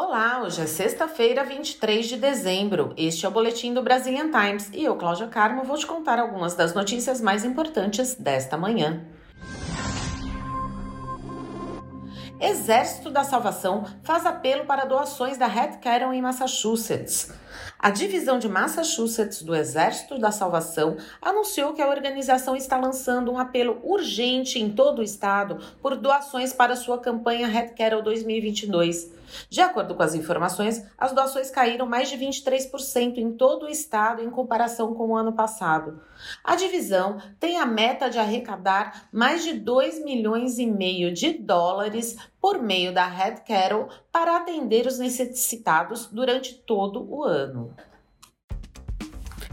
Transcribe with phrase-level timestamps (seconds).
[0.00, 2.94] Olá, hoje é sexta-feira, 23 de dezembro.
[2.96, 6.54] Este é o Boletim do Brazilian Times e eu, Cláudia Carmo, vou te contar algumas
[6.54, 9.04] das notícias mais importantes desta manhã.
[12.40, 17.32] Exército da Salvação faz apelo para doações da Red Cattle em Massachusetts.
[17.80, 23.38] A divisão de Massachusetts do Exército da Salvação anunciou que a organização está lançando um
[23.38, 29.12] apelo urgente em todo o estado por doações para sua campanha Red Cattle 2022.
[29.48, 34.22] De acordo com as informações, as doações caíram mais de 23% em todo o estado
[34.22, 36.00] em comparação com o ano passado.
[36.42, 42.16] A divisão tem a meta de arrecadar mais de 2 milhões e meio de dólares
[42.40, 47.74] por meio da Red Cattle para atender os necessitados durante todo o ano.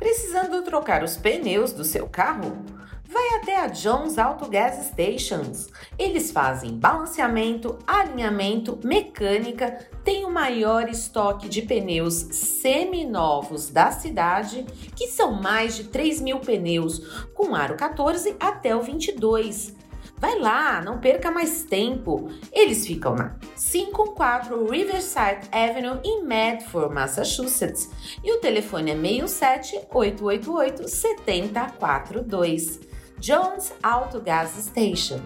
[0.00, 2.64] Precisando trocar os pneus do seu carro?
[3.04, 5.68] Vai até a Jones Auto Gas Stations.
[5.98, 14.64] Eles fazem balanceamento, alinhamento, mecânica, tem o maior estoque de pneus seminovos da cidade,
[14.96, 19.74] que são mais de 3 mil pneus, com aro 14 até o 22.
[20.20, 22.28] Vai lá, não perca mais tempo.
[22.52, 27.88] Eles ficam na 514 Riverside Avenue em Medford, Massachusetts.
[28.22, 32.80] E o telefone é 67 888 7042.
[33.18, 35.20] Jones Auto Gas Station.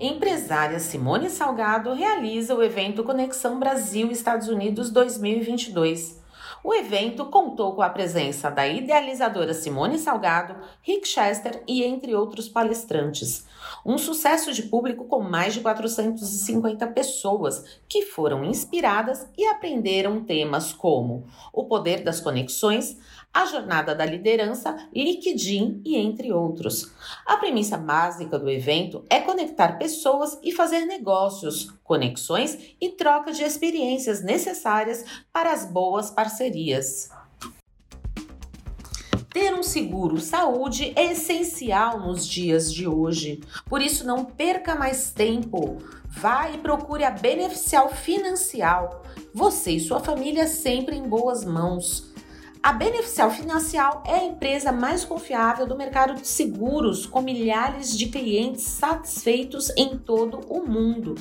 [0.00, 6.18] Empresária Simone Salgado realiza o evento Conexão Brasil-Estados Unidos 2022.
[6.62, 12.48] O evento contou com a presença da idealizadora Simone Salgado, Rick Chester e entre outros
[12.48, 13.46] palestrantes.
[13.84, 20.72] Um sucesso de público com mais de 450 pessoas que foram inspiradas e aprenderam temas
[20.72, 22.98] como o poder das conexões,
[23.38, 26.90] a jornada da liderança, LinkedIn e entre outros.
[27.24, 33.44] A premissa básica do evento é conectar pessoas e fazer negócios, conexões e troca de
[33.44, 37.10] experiências necessárias para as boas parcerias.
[39.32, 43.40] Ter um seguro saúde é essencial nos dias de hoje.
[43.66, 45.78] Por isso, não perca mais tempo.
[46.08, 49.04] Vá e procure a Beneficial Financial.
[49.32, 52.17] Você e sua família sempre em boas mãos.
[52.60, 58.06] A Beneficial Financial é a empresa mais confiável do mercado de seguros, com milhares de
[58.06, 61.14] clientes satisfeitos em todo o mundo.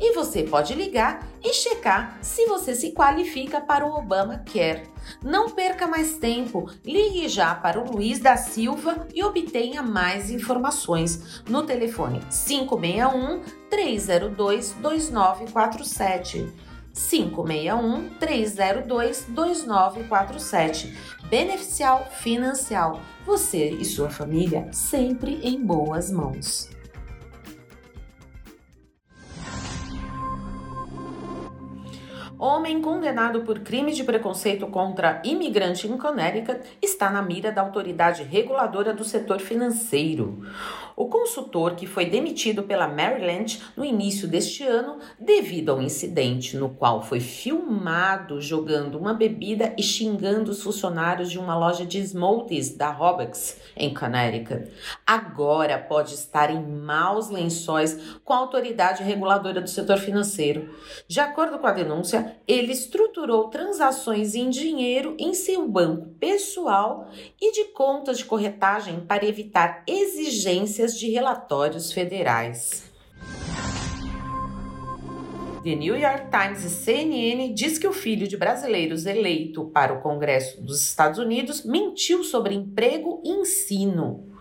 [0.00, 4.88] E você pode ligar e checar se você se qualifica para o Obamacare.
[5.22, 11.42] Não perca mais tempo, ligue já para o Luiz da Silva e obtenha mais informações
[11.48, 16.68] no telefone 561 302 2947.
[16.92, 20.96] 561 302 2947.
[21.28, 23.00] Beneficial Financial.
[23.24, 26.77] Você e sua família sempre em boas mãos.
[32.40, 38.22] Homem condenado por crime de preconceito contra imigrante em Connecticut está na mira da autoridade
[38.22, 40.46] reguladora do setor financeiro.
[40.94, 46.68] O consultor, que foi demitido pela Maryland no início deste ano devido ao incidente no
[46.68, 52.76] qual foi filmado jogando uma bebida e xingando os funcionários de uma loja de smoothies
[52.76, 54.70] da Robex em Connecticut,
[55.04, 60.72] agora pode estar em maus lençóis com a autoridade reguladora do setor financeiro.
[61.08, 67.52] De acordo com a denúncia, ele estruturou transações em dinheiro em seu banco pessoal e
[67.52, 72.88] de contas de corretagem para evitar exigências de relatórios federais.
[75.64, 80.00] The New York Times e CNN diz que o filho de brasileiros eleito para o
[80.00, 84.37] Congresso dos Estados Unidos mentiu sobre emprego e ensino.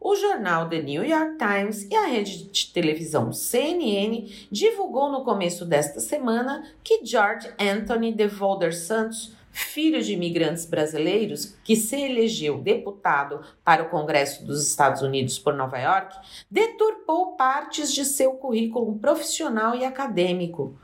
[0.00, 5.64] O jornal The New York Times e a rede de televisão CNN divulgou no começo
[5.64, 13.40] desta semana que George Anthony DeVolder Santos filho de imigrantes brasileiros, que se elegeu deputado
[13.64, 16.16] para o Congresso dos Estados Unidos por Nova York,
[16.48, 20.78] deturpou partes de seu currículo profissional e acadêmico.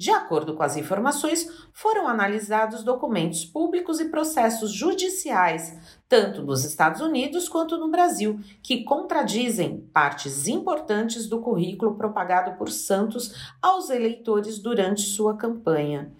[0.00, 5.76] De acordo com as informações, foram analisados documentos públicos e processos judiciais,
[6.08, 12.70] tanto nos Estados Unidos quanto no Brasil, que contradizem partes importantes do currículo propagado por
[12.70, 16.10] Santos aos eleitores durante sua campanha.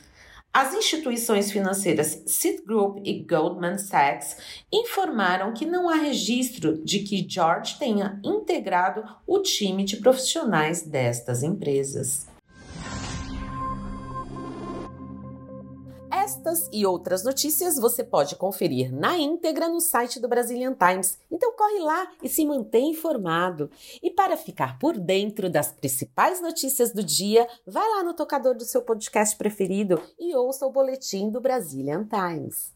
[0.53, 7.79] As instituições financeiras Citigroup e Goldman Sachs informaram que não há registro de que George
[7.79, 12.30] tenha integrado o time de profissionais destas empresas.
[16.41, 21.19] Estas e outras notícias você pode conferir na íntegra no site do Brazilian Times.
[21.31, 23.71] Então corre lá e se mantém informado.
[24.03, 28.65] E para ficar por dentro das principais notícias do dia, vai lá no tocador do
[28.65, 32.73] seu podcast preferido e ouça o boletim do Brazilian Times.